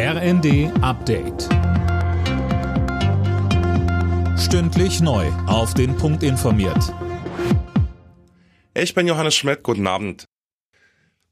RND 0.00 0.70
Update. 0.80 1.48
Stündlich 4.38 5.00
neu. 5.00 5.26
Auf 5.48 5.74
den 5.74 5.96
Punkt 5.96 6.22
informiert. 6.22 6.94
Ich 8.74 8.94
bin 8.94 9.08
Johannes 9.08 9.34
Schmidt. 9.34 9.64
Guten 9.64 9.88
Abend. 9.88 10.24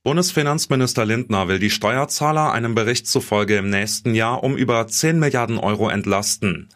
Bundesfinanzminister 0.03 1.05
Lindner 1.05 1.47
will 1.47 1.61
die 1.61 1.71
Steuerzahler 1.71 2.51
einem 2.51 2.75
Bericht 2.75 3.07
zufolge 3.07 3.57
im 3.57 3.71
nächsten 3.71 4.17
Jahr 4.17 4.43
um 4.43 4.57
über 4.57 4.89
10 4.89 5.21
Milliarden 5.21 5.59
Euro 5.59 5.89
entlasten. 5.89 6.69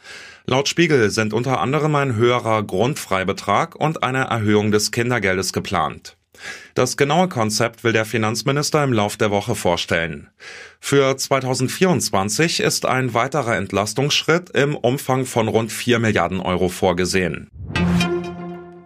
Laut 0.46 0.68
Spiegel 0.68 1.10
sind 1.10 1.32
unter 1.32 1.58
anderem 1.58 1.96
ein 1.96 2.14
höherer 2.14 2.62
Grundfreibetrag 2.62 3.74
und 3.74 4.04
eine 4.04 4.26
Erhöhung 4.26 4.70
des 4.70 4.92
Kindergeldes 4.92 5.52
geplant. 5.52 6.16
Das 6.74 6.96
genaue 6.96 7.28
Konzept 7.28 7.84
will 7.84 7.92
der 7.92 8.04
Finanzminister 8.04 8.82
im 8.84 8.92
Lauf 8.92 9.16
der 9.16 9.30
Woche 9.30 9.54
vorstellen. 9.54 10.28
Für 10.80 11.16
2024 11.16 12.60
ist 12.60 12.86
ein 12.86 13.12
weiterer 13.14 13.56
Entlastungsschritt 13.56 14.50
im 14.50 14.76
Umfang 14.76 15.26
von 15.26 15.48
rund 15.48 15.72
4 15.72 15.98
Milliarden 15.98 16.40
Euro 16.40 16.68
vorgesehen. 16.68 17.50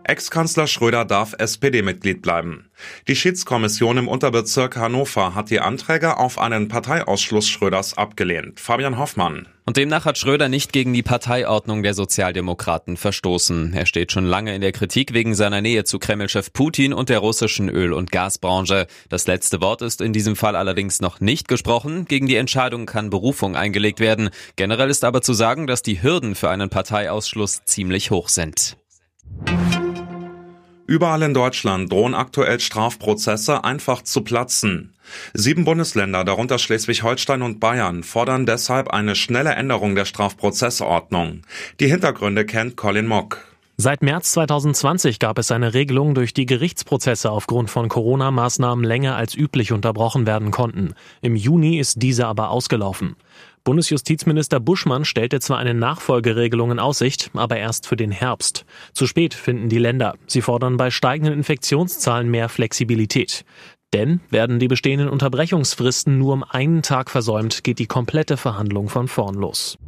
Ex-Kanzler 0.04 0.66
Schröder 0.66 1.04
darf 1.04 1.34
SPD-Mitglied 1.38 2.22
bleiben. 2.22 2.70
Die 3.08 3.16
Schiedskommission 3.16 3.98
im 3.98 4.08
Unterbezirk 4.08 4.76
Hannover 4.76 5.34
hat 5.34 5.50
die 5.50 5.60
Anträge 5.60 6.18
auf 6.18 6.38
einen 6.38 6.68
Parteiausschluss 6.68 7.48
Schröders 7.48 7.96
abgelehnt. 7.96 8.60
Fabian 8.60 8.98
Hoffmann. 8.98 9.48
Und 9.66 9.78
demnach 9.78 10.04
hat 10.04 10.18
Schröder 10.18 10.50
nicht 10.50 10.74
gegen 10.74 10.92
die 10.92 11.02
Parteiordnung 11.02 11.82
der 11.82 11.94
Sozialdemokraten 11.94 12.98
verstoßen. 12.98 13.72
Er 13.72 13.86
steht 13.86 14.12
schon 14.12 14.26
lange 14.26 14.54
in 14.54 14.60
der 14.60 14.72
Kritik 14.72 15.14
wegen 15.14 15.34
seiner 15.34 15.62
Nähe 15.62 15.84
zu 15.84 15.98
Kremlchef 15.98 16.52
Putin 16.52 16.92
und 16.92 17.08
der 17.08 17.20
russischen 17.20 17.70
Öl- 17.70 17.94
und 17.94 18.12
Gasbranche. 18.12 18.86
Das 19.08 19.26
letzte 19.26 19.62
Wort 19.62 19.80
ist 19.80 20.02
in 20.02 20.12
diesem 20.12 20.36
Fall 20.36 20.54
allerdings 20.54 21.00
noch 21.00 21.20
nicht 21.20 21.48
gesprochen. 21.48 22.04
Gegen 22.04 22.26
die 22.26 22.36
Entscheidung 22.36 22.84
kann 22.84 23.08
Berufung 23.08 23.56
eingelegt 23.56 24.00
werden. 24.00 24.28
Generell 24.56 24.90
ist 24.90 25.02
aber 25.02 25.22
zu 25.22 25.32
sagen, 25.32 25.66
dass 25.66 25.80
die 25.80 26.02
Hürden 26.02 26.34
für 26.34 26.50
einen 26.50 26.68
Parteiausschluss 26.68 27.62
ziemlich 27.64 28.10
hoch 28.10 28.28
sind. 28.28 28.76
Überall 30.86 31.22
in 31.22 31.32
Deutschland 31.32 31.90
drohen 31.90 32.14
aktuell 32.14 32.60
Strafprozesse 32.60 33.64
einfach 33.64 34.02
zu 34.02 34.20
platzen. 34.20 34.92
Sieben 35.32 35.64
Bundesländer, 35.64 36.24
darunter 36.24 36.58
Schleswig-Holstein 36.58 37.42
und 37.42 37.58
Bayern, 37.58 38.02
fordern 38.02 38.44
deshalb 38.44 38.88
eine 38.88 39.14
schnelle 39.14 39.54
Änderung 39.54 39.94
der 39.94 40.04
Strafprozessordnung. 40.04 41.42
Die 41.80 41.88
Hintergründe 41.88 42.44
kennt 42.44 42.76
Colin 42.76 43.06
Mock. 43.06 43.44
Seit 43.76 44.02
März 44.02 44.30
2020 44.32 45.18
gab 45.18 45.36
es 45.36 45.50
eine 45.50 45.74
Regelung, 45.74 46.14
durch 46.14 46.32
die 46.32 46.46
Gerichtsprozesse 46.46 47.30
aufgrund 47.30 47.70
von 47.70 47.88
Corona-Maßnahmen 47.88 48.84
länger 48.84 49.16
als 49.16 49.34
üblich 49.34 49.72
unterbrochen 49.72 50.26
werden 50.26 50.52
konnten. 50.52 50.94
Im 51.22 51.34
Juni 51.34 51.78
ist 51.78 52.00
diese 52.00 52.26
aber 52.26 52.50
ausgelaufen. 52.50 53.16
Bundesjustizminister 53.64 54.60
Buschmann 54.60 55.06
stellte 55.06 55.40
zwar 55.40 55.58
eine 55.58 55.72
Nachfolgeregelung 55.72 56.70
in 56.70 56.78
Aussicht, 56.78 57.30
aber 57.32 57.56
erst 57.56 57.86
für 57.86 57.96
den 57.96 58.10
Herbst. 58.10 58.66
Zu 58.92 59.06
spät 59.06 59.32
finden 59.32 59.70
die 59.70 59.78
Länder. 59.78 60.14
Sie 60.26 60.42
fordern 60.42 60.76
bei 60.76 60.90
steigenden 60.90 61.34
Infektionszahlen 61.34 62.30
mehr 62.30 62.50
Flexibilität. 62.50 63.44
Denn 63.94 64.20
werden 64.28 64.58
die 64.58 64.68
bestehenden 64.68 65.08
Unterbrechungsfristen 65.08 66.18
nur 66.18 66.34
um 66.34 66.44
einen 66.44 66.82
Tag 66.82 67.10
versäumt, 67.10 67.64
geht 67.64 67.78
die 67.78 67.86
komplette 67.86 68.36
Verhandlung 68.36 68.90
von 68.90 69.08
vorn 69.08 69.36
los. 69.36 69.78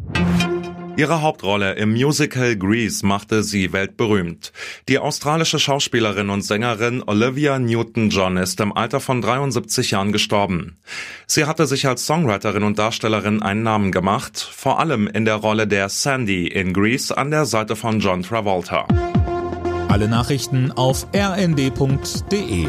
Ihre 0.97 1.21
Hauptrolle 1.21 1.75
im 1.75 1.93
Musical 1.93 2.57
Grease 2.57 3.05
machte 3.05 3.43
sie 3.43 3.75
weltberühmt. 3.75 4.51
Die 4.89 4.99
australische 4.99 5.59
Schauspielerin 5.59 6.31
und 6.31 6.41
Sängerin 6.41 7.03
Olivia 7.07 7.59
Newton-John 7.59 8.39
ist 8.39 8.61
im 8.61 8.75
Alter 8.75 9.01
von 9.01 9.21
73 9.21 9.91
Jahren 9.91 10.13
gestorben. 10.13 10.79
Sie 11.27 11.45
hatte 11.45 11.67
sich 11.67 11.87
als 11.87 12.07
Songwriterin 12.07 12.63
und 12.63 12.79
Darstellerin 12.79 13.43
einen 13.43 13.63
Namen 13.63 13.93
gemacht, 13.93 14.39
vor 14.39 14.81
allem 14.81 15.07
in 15.07 15.27
der 15.27 15.37
Rolle 15.37 15.67
der 15.67 15.91
Sandy 15.91 16.47
in 16.47 16.73
Grease 16.73 17.15
an 17.15 17.31
der 17.31 17.45
Seite 17.45 17.77
von 17.77 18.01
John 18.01 18.23
Travolta. 18.23 18.87
Alle 19.89 20.09
Nachrichten 20.09 20.73
auf 20.73 21.07
rnd.de 21.15 22.69